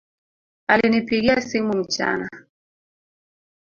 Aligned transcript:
Alinipigia 0.67 1.41
simu 1.41 1.73
mchana 1.77 2.29